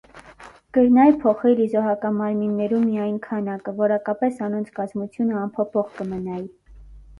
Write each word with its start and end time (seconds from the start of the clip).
Կրնայ 0.77 1.11
փոխուիլ 1.25 1.61
իզոհակամարմիններու 1.65 2.81
միայն 2.87 3.21
քանակը, 3.27 3.75
որակապէս 3.83 4.43
անոնց 4.49 4.75
կազմութիւնը 4.81 5.39
անփոփոխ 5.45 5.95
կը 6.01 6.11
մնայ։ 6.17 6.45